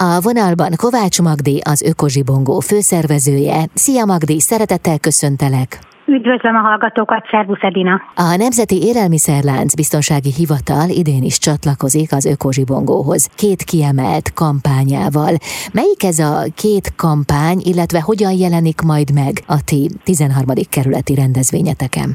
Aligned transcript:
A 0.00 0.20
vonalban 0.20 0.72
Kovács 0.84 1.18
Magdi, 1.28 1.56
az 1.72 1.80
Ökozsibongó 1.90 2.56
főszervezője. 2.70 3.58
Szia 3.74 4.04
Magdi, 4.04 4.40
szeretettel 4.40 4.98
köszöntelek! 4.98 5.68
Üdvözlöm 6.16 6.56
a 6.56 6.64
hallgatókat, 6.68 7.26
Szervusz 7.30 7.62
Edina! 7.62 7.94
A 8.14 8.36
Nemzeti 8.44 8.78
Élelmiszerlánc 8.90 9.74
Biztonsági 9.74 10.32
Hivatal 10.38 10.88
idén 11.00 11.24
is 11.30 11.38
csatlakozik 11.38 12.10
az 12.12 12.24
Ökozsibongóhoz 12.34 13.22
két 13.42 13.62
kiemelt 13.70 14.26
kampányával. 14.42 15.32
Melyik 15.78 16.02
ez 16.10 16.18
a 16.18 16.34
két 16.62 16.86
kampány, 17.04 17.58
illetve 17.70 18.00
hogyan 18.08 18.34
jelenik 18.44 18.80
majd 18.92 19.08
meg 19.20 19.34
a 19.56 19.58
ti 19.68 19.82
13. 20.04 20.46
kerületi 20.74 21.14
rendezvényeteken? 21.22 22.08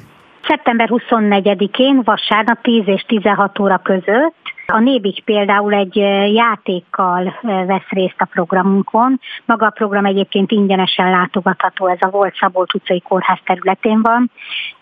Szeptember 0.48 0.88
24-én 0.92 2.02
vasárnap 2.04 2.62
10 2.62 2.84
és 2.86 3.02
16 3.08 3.60
óra 3.60 3.80
között 3.84 4.43
a 4.68 4.80
Nébik 4.80 5.23
például 5.23 5.73
egy 5.73 5.95
játékkal 6.34 7.39
vesz 7.41 7.89
részt 7.89 8.16
a 8.18 8.25
programunkon. 8.32 9.20
Maga 9.45 9.66
a 9.66 9.70
program 9.70 10.05
egyébként 10.05 10.52
ingyenesen 10.52 11.09
látogatható, 11.09 11.88
ez 11.88 12.02
a 12.02 12.09
Volt 12.09 12.35
Szabolcs 12.35 12.73
utcai 12.73 13.02
kórház 13.02 13.40
területén 13.45 14.02
van, 14.02 14.31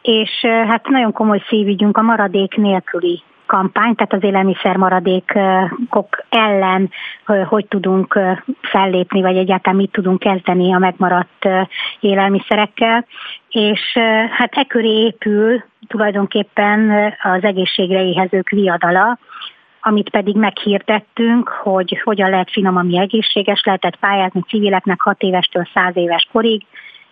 és 0.01 0.45
hát 0.67 0.87
nagyon 0.87 1.11
komoly 1.11 1.43
szívügyünk 1.47 1.97
a 1.97 2.01
maradék 2.01 2.55
nélküli 2.55 3.23
kampány, 3.45 3.95
tehát 3.95 4.13
az 4.13 4.23
élelmiszer 4.23 4.75
maradékok 4.75 6.23
ellen 6.29 6.89
hogy 7.45 7.65
tudunk 7.65 8.19
fellépni, 8.61 9.21
vagy 9.21 9.37
egyáltalán 9.37 9.77
mit 9.77 9.91
tudunk 9.91 10.19
kezdeni 10.19 10.73
a 10.73 10.77
megmaradt 10.77 11.47
élelmiszerekkel. 11.99 13.05
És 13.49 13.97
hát 14.31 14.53
e 14.53 14.63
köré 14.63 15.05
épül 15.05 15.63
tulajdonképpen 15.87 16.91
az 17.23 17.43
egészségre 17.43 18.03
éhezők 18.03 18.49
viadala, 18.49 19.17
amit 19.81 20.09
pedig 20.09 20.35
meghirdettünk, 20.35 21.49
hogy 21.49 22.01
hogyan 22.03 22.29
lehet 22.29 22.51
finom, 22.51 22.77
ami 22.77 22.99
egészséges, 22.99 23.61
lehetett 23.63 23.95
pályázni 23.95 24.43
civileknek 24.47 25.01
6 25.01 25.21
évestől 25.21 25.67
100 25.73 25.95
éves 25.95 26.27
korig, 26.31 26.65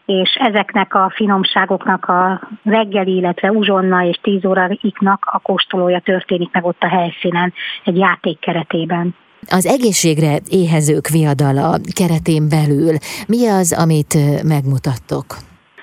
és 0.06 0.38
ezeknek 0.40 0.96
a 0.96 1.12
finomságoknak 1.16 2.06
a 2.06 2.50
reggeli, 2.64 3.16
illetve 3.16 3.52
uzsonna 3.52 4.04
és 4.04 4.20
10 4.22 4.46
óraiknak 4.46 5.30
a 5.32 5.40
kóstolója 5.40 6.00
történik 6.00 6.52
meg 6.52 6.66
ott 6.66 6.82
a 6.82 6.88
helyszínen 6.88 7.54
egy 7.84 7.98
játék 7.98 8.40
keretében. 8.40 9.16
Az 9.50 9.66
egészségre 9.66 10.38
éhezők 10.50 11.08
viadala 11.08 11.78
keretén 11.94 12.50
belül 12.50 12.98
mi 13.28 13.48
az, 13.48 13.78
amit 13.80 14.44
megmutattok? 14.44 15.26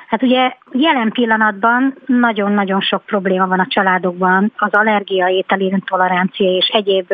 Hát 0.07 0.23
ugye 0.23 0.53
jelen 0.73 1.11
pillanatban 1.11 1.95
nagyon-nagyon 2.07 2.81
sok 2.81 3.05
probléma 3.05 3.47
van 3.47 3.61
a 3.61 3.67
családokban, 3.69 4.53
az 4.57 4.73
allergia, 4.73 5.29
ételintolerancia 5.29 6.57
és 6.57 6.69
egyéb 6.69 7.13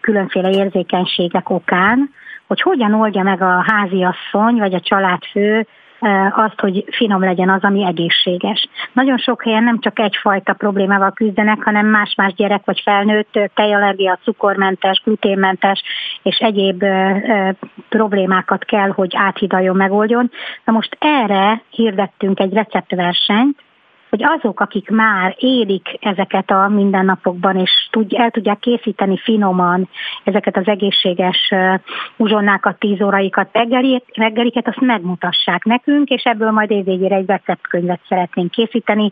különféle 0.00 0.50
érzékenységek 0.50 1.50
okán, 1.50 2.10
hogy 2.46 2.60
hogyan 2.60 2.94
oldja 2.94 3.22
meg 3.22 3.42
a 3.42 3.64
háziasszony 3.66 4.54
vagy 4.54 4.74
a 4.74 4.80
családfő 4.80 5.66
azt, 6.30 6.60
hogy 6.60 6.84
finom 6.90 7.20
legyen 7.20 7.50
az, 7.50 7.62
ami 7.62 7.84
egészséges. 7.84 8.68
Nagyon 8.92 9.18
sok 9.18 9.42
helyen 9.42 9.64
nem 9.64 9.80
csak 9.80 9.98
egyfajta 9.98 10.52
problémával 10.52 11.12
küzdenek, 11.12 11.62
hanem 11.62 11.86
más-más 11.86 12.32
gyerek 12.34 12.64
vagy 12.64 12.80
felnőtt 12.84 13.38
tejallergia, 13.54 14.18
cukormentes, 14.22 15.00
gluténmentes 15.04 15.82
és 16.22 16.36
egyéb 16.36 16.84
problémákat 17.88 18.64
kell, 18.64 18.90
hogy 18.90 19.12
áthidaljon, 19.16 19.76
megoldjon. 19.76 20.30
Na 20.64 20.72
most 20.72 20.96
erre 21.00 21.62
hirdettünk 21.70 22.40
egy 22.40 22.52
receptversenyt, 22.52 23.64
hogy 24.10 24.22
azok, 24.24 24.60
akik 24.60 24.90
már 24.90 25.34
élik 25.38 25.96
ezeket 26.00 26.50
a 26.50 26.68
mindennapokban, 26.68 27.56
és 27.56 27.88
el 28.08 28.30
tudják 28.30 28.58
készíteni 28.58 29.18
finoman 29.18 29.88
ezeket 30.24 30.56
az 30.56 30.66
egészséges 30.66 31.52
uzsonnákat, 32.16 32.78
tíz 32.78 33.00
óraikat, 33.00 33.48
reggeliket, 34.14 34.68
azt 34.68 34.80
megmutassák 34.80 35.64
nekünk, 35.64 36.08
és 36.08 36.22
ebből 36.22 36.50
majd 36.50 36.70
évvégére 36.70 37.14
egy 37.14 37.26
receptkönyvet 37.26 38.00
szeretnénk 38.08 38.50
készíteni, 38.50 39.10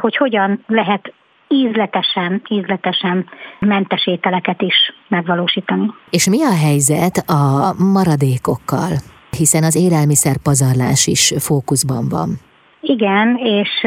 hogy 0.00 0.16
hogyan 0.16 0.64
lehet 0.66 1.12
ízletesen, 1.48 2.42
ízletesen 2.48 3.26
mentes 3.58 4.06
ételeket 4.06 4.62
is 4.62 4.74
megvalósítani. 5.08 5.90
És 6.10 6.28
mi 6.28 6.42
a 6.42 6.54
helyzet 6.64 7.16
a 7.16 7.74
maradékokkal? 7.92 8.90
Hiszen 9.36 9.62
az 9.64 9.76
élelmiszer 9.76 10.36
pazarlás 10.42 11.06
is 11.06 11.34
fókuszban 11.38 12.08
van. 12.08 12.28
Igen, 12.84 13.36
és 13.36 13.82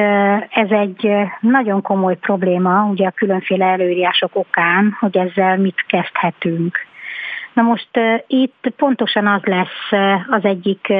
ez 0.50 0.69
egy 0.69 1.09
nagyon 1.39 1.81
komoly 1.81 2.16
probléma, 2.16 2.83
ugye 2.83 3.07
a 3.07 3.11
különféle 3.11 3.66
előírások 3.66 4.35
okán, 4.35 4.97
hogy 5.00 5.17
ezzel 5.17 5.57
mit 5.57 5.85
kezdhetünk. 5.88 6.78
Na 7.53 7.61
most 7.61 7.89
itt 8.28 8.73
pontosan 8.78 9.28
az 9.28 9.41
lesz 9.44 9.91
az 10.29 10.44
egyik 10.44 10.94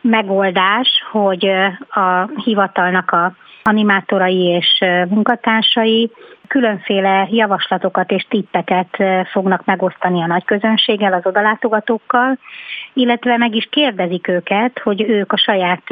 megoldás, 0.00 0.88
hogy 1.10 1.46
a 1.90 2.28
hivatalnak 2.44 3.10
a 3.10 3.32
animátorai 3.68 4.44
és 4.44 4.84
munkatársai 5.08 6.10
különféle 6.46 7.28
javaslatokat 7.30 8.10
és 8.10 8.26
tippeket 8.28 8.96
fognak 9.30 9.64
megosztani 9.64 10.22
a 10.22 10.26
nagy 10.26 10.44
közönséggel, 10.44 11.12
az 11.12 11.26
odalátogatókkal, 11.26 12.38
illetve 12.92 13.36
meg 13.36 13.54
is 13.54 13.68
kérdezik 13.70 14.28
őket, 14.28 14.78
hogy 14.78 15.02
ők 15.02 15.32
a 15.32 15.36
saját 15.36 15.82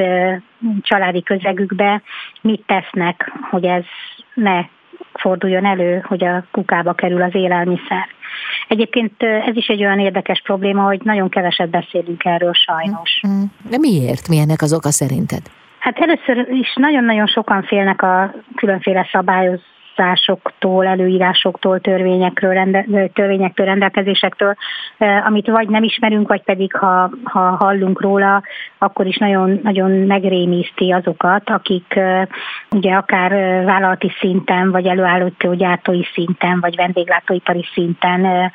családi 0.81 1.23
közegükbe 1.23 2.03
mit 2.41 2.63
tesznek, 2.67 3.33
hogy 3.51 3.65
ez 3.65 3.85
ne 4.35 4.65
forduljon 5.13 5.65
elő, 5.65 6.05
hogy 6.09 6.25
a 6.25 6.45
kukába 6.51 6.93
kerül 6.93 7.23
az 7.23 7.35
élelmiszer. 7.35 8.07
Egyébként 8.69 9.23
ez 9.23 9.57
is 9.57 9.67
egy 9.67 9.85
olyan 9.85 9.99
érdekes 9.99 10.43
probléma, 10.45 10.83
hogy 10.83 11.01
nagyon 11.05 11.29
keveset 11.29 11.69
beszélünk 11.69 12.25
erről 12.25 12.53
sajnos. 12.53 13.21
Mm-hmm. 13.27 13.43
De 13.71 13.79
miért? 13.79 14.29
Mi 14.29 14.39
ennek 14.39 14.63
az 14.63 14.73
oka 14.73 14.91
szerinted? 14.91 15.43
Hát 15.87 15.99
először 15.99 16.49
is 16.49 16.75
nagyon-nagyon 16.75 17.27
sokan 17.27 17.63
félnek 17.63 18.03
a 18.03 18.35
különféle 18.55 19.09
szabályoz, 19.13 19.61
szabályozásoktól, 19.97 20.87
előírásoktól, 20.87 21.81
törvényekről, 21.81 22.53
rende, 22.53 23.09
törvényektől, 23.15 23.67
rendelkezésektől, 23.67 24.55
amit 25.27 25.47
vagy 25.47 25.69
nem 25.69 25.83
ismerünk, 25.83 26.29
vagy 26.29 26.43
pedig 26.43 26.75
ha, 26.77 27.11
ha 27.25 27.41
hallunk 27.41 28.01
róla, 28.01 28.43
akkor 28.79 29.07
is 29.07 29.17
nagyon, 29.17 29.61
nagyon 29.63 29.91
megrémiszti 29.91 30.93
azokat, 30.93 31.51
akik 31.51 32.01
ugye 32.71 32.95
akár 32.95 33.31
vállalati 33.65 34.13
szinten, 34.19 34.71
vagy 34.71 34.87
előállító 34.87 35.55
gyártói 35.55 36.03
szinten, 36.13 36.61
vagy 36.61 36.77
vendéglátóipari 36.77 37.65
szinten 37.73 38.53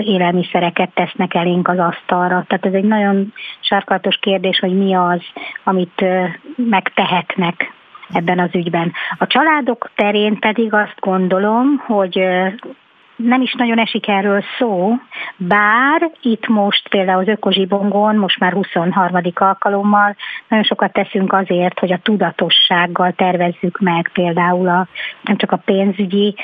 élelmiszereket 0.00 0.90
tesznek 0.94 1.34
elénk 1.34 1.68
az 1.68 1.78
asztalra. 1.78 2.44
Tehát 2.46 2.66
ez 2.66 2.72
egy 2.72 2.84
nagyon 2.84 3.32
sarkalatos 3.60 4.16
kérdés, 4.16 4.58
hogy 4.58 4.78
mi 4.78 4.94
az, 4.94 5.20
amit 5.64 6.04
megtehetnek 6.56 7.72
ebben 8.12 8.38
az 8.38 8.54
ügyben. 8.54 8.92
A 9.18 9.26
családok 9.26 9.90
terén 9.94 10.38
pedig 10.38 10.72
azt 10.72 11.00
gondolom, 11.00 11.76
hogy 11.86 12.20
nem 13.16 13.42
is 13.42 13.52
nagyon 13.52 13.78
esik 13.78 14.08
erről 14.08 14.44
szó, 14.58 14.94
bár 15.36 16.10
itt 16.22 16.48
most 16.48 16.88
például 16.88 17.20
az 17.20 17.28
Ökozsibongon 17.28 18.16
most 18.16 18.38
már 18.38 18.52
23. 18.52 19.20
alkalommal 19.34 20.16
nagyon 20.48 20.64
sokat 20.64 20.92
teszünk 20.92 21.32
azért, 21.32 21.78
hogy 21.78 21.92
a 21.92 22.00
tudatossággal 22.02 23.12
tervezzük 23.12 23.78
meg 23.80 24.10
például 24.12 24.68
a, 24.68 24.86
nem 25.22 25.36
csak 25.36 25.52
a 25.52 25.62
pénzügyi 25.64 26.34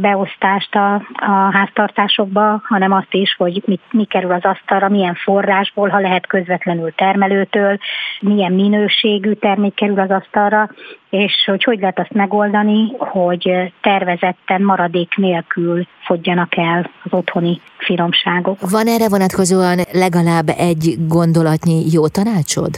beosztást 0.00 0.74
a, 0.74 0.94
a 1.14 1.50
háztartásokba, 1.52 2.60
hanem 2.64 2.92
azt 2.92 3.14
is, 3.14 3.34
hogy 3.34 3.62
mi, 3.66 3.78
mi 3.90 4.04
kerül 4.04 4.32
az 4.32 4.44
asztalra, 4.44 4.88
milyen 4.88 5.14
forrásból, 5.14 5.88
ha 5.88 6.00
lehet 6.00 6.26
közvetlenül 6.26 6.94
termelőtől, 6.94 7.78
milyen 8.20 8.52
minőségű 8.52 9.32
termék 9.32 9.74
kerül 9.74 9.98
az 9.98 10.10
asztalra, 10.10 10.68
és 11.10 11.32
hogy 11.46 11.64
hogy 11.64 11.80
lehet 11.80 11.98
azt 11.98 12.12
megoldani, 12.12 12.92
hogy 12.98 13.72
tervezetten 13.80 14.62
maradék 14.62 15.16
nélkül 15.16 15.86
fogyjanak 16.04 16.56
el 16.56 16.90
az 17.02 17.12
otthoni 17.12 17.60
finomságok. 17.78 18.70
Van 18.70 18.86
erre 18.86 19.08
vonatkozóan 19.08 19.78
legalább 19.92 20.48
egy 20.48 20.94
gondolatnyi 21.08 21.82
jó 21.92 22.08
tanácsod? 22.08 22.70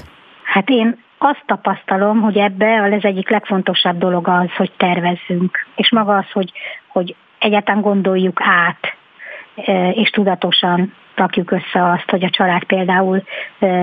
Hát 0.45 0.69
én 0.69 0.99
azt 1.19 1.43
tapasztalom, 1.47 2.21
hogy 2.21 2.37
ebbe 2.37 2.83
az 2.97 3.05
egyik 3.05 3.31
legfontosabb 3.31 3.99
dolog 3.99 4.29
az, 4.29 4.51
hogy 4.57 4.73
tervezzünk. 4.77 5.67
És 5.77 5.91
maga 5.91 6.17
az, 6.17 6.31
hogy, 6.33 6.53
hogy 6.89 7.15
egyáltalán 7.39 7.81
gondoljuk 7.81 8.41
át, 8.43 8.97
és 9.93 10.11
tudatosan 10.11 10.95
rakjuk 11.15 11.51
össze 11.51 11.91
azt, 11.91 12.11
hogy 12.11 12.25
a 12.25 12.31
család 12.31 12.65
például 12.65 13.23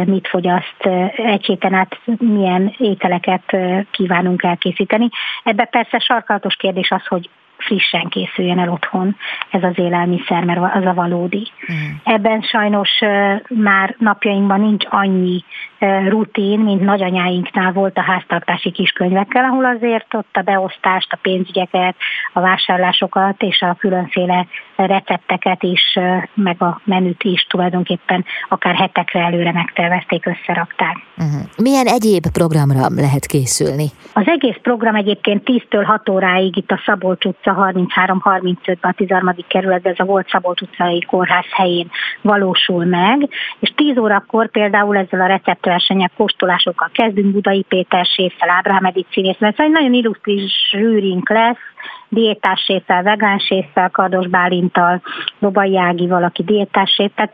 mit 0.06 0.28
fogyaszt, 0.28 0.86
egy 1.16 1.46
héten 1.46 1.74
át 1.74 2.00
milyen 2.20 2.74
ételeket 2.78 3.58
kívánunk 3.92 4.44
elkészíteni. 4.44 5.10
Ebbe 5.44 5.66
persze 5.66 6.00
sarkalatos 6.00 6.56
kérdés 6.56 6.92
az, 6.92 7.06
hogy 7.08 7.30
frissen 7.58 8.08
készüljen 8.08 8.60
el 8.60 8.70
otthon 8.70 9.16
ez 9.50 9.64
az 9.64 9.80
élelmiszer, 9.80 10.44
mert 10.44 10.76
az 10.76 10.86
a 10.86 10.94
valódi. 10.94 11.48
Mm. 11.72 11.92
Ebben 12.04 12.42
sajnos 12.42 12.90
már 13.48 13.96
napjainkban 13.98 14.60
nincs 14.60 14.86
annyi 14.90 15.44
rutin, 16.08 16.60
mint 16.60 16.82
nagyanyáinknál 16.82 17.72
volt 17.72 17.98
a 17.98 18.02
háztartási 18.02 18.72
kiskönyvekkel, 18.72 19.44
ahol 19.44 19.66
azért 19.66 20.14
ott 20.14 20.36
a 20.36 20.42
beosztást, 20.42 21.14
a 21.14 21.20
pénzügyeket, 21.22 21.96
a 22.34 22.40
vásárlásokat 22.40 23.42
és 23.42 23.62
a 23.62 23.76
különféle 23.80 24.48
recepteket 24.76 25.64
is, 25.64 26.00
meg 26.34 26.62
a 26.62 26.82
menüt 26.84 27.24
is 27.24 27.46
tulajdonképpen 27.50 28.26
akár 28.50 28.76
hetekre 28.76 29.20
előre 29.20 29.52
megtervezték, 29.52 30.26
összerakták. 30.26 30.98
Uh-huh. 31.18 31.42
Milyen 31.58 31.88
egyéb 31.88 32.28
programra 32.34 32.88
lehet 32.96 33.26
készülni? 33.26 33.86
Az 34.14 34.28
egész 34.28 34.58
program 34.62 34.96
egyébként 34.96 35.42
10-től 35.46 35.84
6 35.86 36.10
óráig 36.10 36.58
itt 36.58 36.72
a 36.72 36.82
Szabolcs 36.86 37.26
utca 37.26 37.72
33-35-ben 37.74 38.92
a 38.92 38.94
13. 38.94 39.36
kerületben, 39.48 39.92
ez 39.92 40.00
a 40.00 40.04
volt 40.04 40.30
Szabolcs 40.30 40.62
utcai 40.62 41.06
kórház 41.08 41.46
helyén 41.52 41.90
valósul 42.22 42.86
meg, 42.86 43.30
és 43.60 43.74
10 43.76 43.98
órakor 43.98 44.50
például 44.50 44.98
ezzel 44.98 45.22
a 45.22 45.28
receptversenyek, 45.70 46.12
kóstolásokkal 46.18 46.90
kezdünk, 46.94 47.32
Budai 47.32 47.66
Péter 47.68 48.06
séffel, 48.06 48.50
Ábrahám 48.50 48.86
Edith 48.86 49.12
színész, 49.12 49.40
mert 49.40 49.60
egy 49.60 49.72
nagyon 49.72 49.94
illusztris 49.94 50.52
zsűrink 50.72 51.30
lesz, 51.30 51.58
diétás 52.10 52.62
séffel, 52.62 53.04
vegán 53.04 53.40
séffel, 53.40 53.90
Kardos 53.90 54.28
Bálintal, 54.28 55.02
Lobai 55.40 55.78
Ágival, 55.78 56.24
aki 56.24 56.44
diétás 56.44 56.92
séf. 56.92 57.12
Tehát 57.16 57.34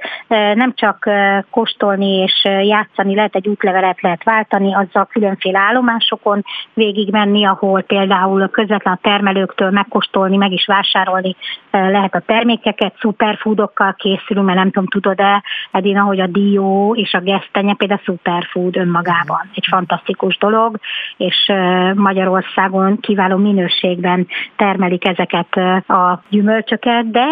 nem 0.55 0.73
csak 0.73 1.09
kóstolni 1.49 2.21
és 2.21 2.43
játszani 2.43 3.15
lehet, 3.15 3.35
egy 3.35 3.47
útlevelet 3.47 4.01
lehet 4.01 4.23
váltani, 4.23 4.73
azzal 4.73 5.05
különféle 5.05 5.59
állomásokon 5.59 6.43
végigmenni, 6.73 7.45
ahol 7.45 7.81
például 7.81 8.49
közvetlen 8.49 8.93
a 8.93 8.99
termelőktől 9.01 9.69
megkóstolni, 9.69 10.38
meg 10.38 10.51
is 10.51 10.65
vásárolni 10.65 11.35
lehet 11.71 12.15
a 12.15 12.23
termékeket, 12.25 12.93
superfoodokkal 12.97 13.93
készülünk, 13.93 14.45
mert 14.45 14.57
nem 14.57 14.71
tudom, 14.71 14.88
tudod-e, 14.88 15.43
Edina, 15.71 16.01
hogy 16.01 16.19
a 16.19 16.27
dió 16.27 16.95
és 16.95 17.13
a 17.13 17.19
gesztenye 17.19 17.73
például 17.73 18.01
superfood 18.25 18.77
önmagában. 18.77 19.50
Egy 19.54 19.66
fantasztikus 19.69 20.38
dolog, 20.38 20.80
és 21.18 21.51
Magyarországon 21.94 23.00
kiváló 23.00 23.38
minőségben 23.38 24.27
termelik 24.56 25.07
ezeket 25.07 25.56
a 25.88 26.22
gyümölcsöket, 26.30 27.12
de 27.12 27.25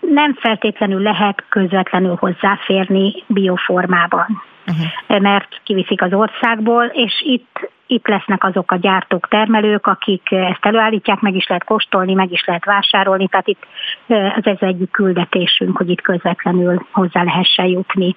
nem 0.00 0.34
feltétlenül 0.34 1.02
lehet 1.02 1.44
közvetlenül 1.48 2.16
hozzáférni 2.18 3.24
bioformában. 3.26 4.42
Uh-huh. 4.68 5.20
mert 5.20 5.60
kiviszik 5.64 6.02
az 6.02 6.12
országból, 6.12 6.84
és 6.84 7.22
itt 7.24 7.70
itt 7.86 8.06
lesznek 8.06 8.44
azok 8.44 8.70
a 8.70 8.76
gyártók, 8.76 9.28
termelők, 9.28 9.86
akik 9.86 10.30
ezt 10.30 10.64
előállítják, 10.66 11.20
meg 11.20 11.34
is 11.34 11.46
lehet 11.46 11.64
kóstolni, 11.64 12.14
meg 12.14 12.32
is 12.32 12.44
lehet 12.44 12.64
vásárolni, 12.64 13.28
tehát 13.28 13.48
itt 13.48 13.66
ez, 14.06 14.44
ez 14.44 14.56
egyik 14.60 14.90
küldetésünk, 14.90 15.76
hogy 15.76 15.88
itt 15.88 16.00
közvetlenül 16.00 16.86
hozzá 16.92 17.22
lehessen 17.22 17.66
jutni 17.66 18.16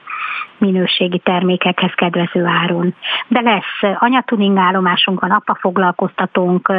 minőségi 0.57 1.19
termékekhez 1.19 1.91
kedvező 1.95 2.45
áron. 2.45 2.95
De 3.27 3.41
lesz 3.41 3.95
anyatuning 3.99 4.57
állomásunk, 4.57 5.19
van 5.19 5.31
apa 5.31 5.57
foglalkoztatónk, 5.59 6.73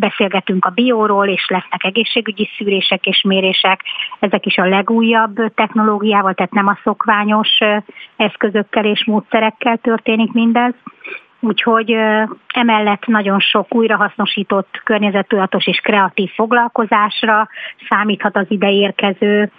beszélgetünk 0.00 0.64
a 0.64 0.70
bióról, 0.70 1.26
és 1.26 1.46
lesznek 1.48 1.84
egészségügyi 1.84 2.48
szűrések 2.56 3.06
és 3.06 3.22
mérések. 3.22 3.80
Ezek 4.18 4.46
is 4.46 4.56
a 4.56 4.68
legújabb 4.68 5.54
technológiával, 5.54 6.34
tehát 6.34 6.52
nem 6.52 6.66
a 6.66 6.78
szokványos 6.82 7.58
eszközökkel 8.16 8.84
és 8.84 9.04
módszerekkel 9.04 9.76
történik 9.76 10.32
mindez. 10.32 10.74
Úgyhogy 11.40 11.94
emellett 12.54 13.06
nagyon 13.06 13.40
sok 13.40 13.74
újrahasznosított, 13.74 14.80
környezettudatos 14.84 15.66
és 15.66 15.78
kreatív 15.78 16.30
foglalkozásra 16.30 17.48
számíthat 17.88 18.36
az 18.36 18.46
ide 18.48 18.70
érkező, 18.70 19.50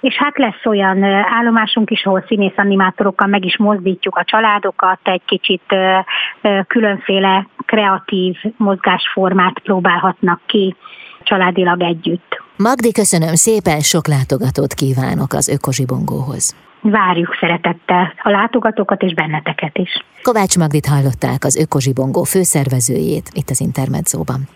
és 0.00 0.14
hát 0.14 0.38
lesz 0.38 0.64
olyan 0.64 1.04
állomásunk 1.04 1.90
is, 1.90 2.04
ahol 2.04 2.24
színész 2.26 2.56
animátorokkal 2.56 3.26
meg 3.26 3.44
is 3.44 3.56
mozdítjuk 3.58 4.16
a 4.16 4.24
családokat, 4.24 4.98
egy 5.02 5.22
kicsit 5.26 5.62
különféle 6.66 7.46
kreatív 7.66 8.36
mozgásformát 8.56 9.58
próbálhatnak 9.58 10.40
ki 10.46 10.76
családilag 11.22 11.82
együtt. 11.82 12.42
Magdi, 12.56 12.92
köszönöm 12.92 13.34
szépen, 13.34 13.80
sok 13.80 14.06
látogatót 14.06 14.74
kívánok 14.74 15.32
az 15.32 15.48
Ökozsibongóhoz. 15.48 16.69
Várjuk 16.80 17.36
szeretettel 17.40 18.12
a 18.22 18.30
látogatókat 18.30 19.02
és 19.02 19.14
benneteket 19.14 19.78
is. 19.78 20.04
Kovács 20.22 20.58
Magdit 20.58 20.86
hallották 20.86 21.44
az 21.44 21.56
Ökozsibongó 21.56 22.22
főszervezőjét 22.22 23.30
itt 23.32 23.50
az 23.50 23.60
Intermedzóban. 23.60 24.48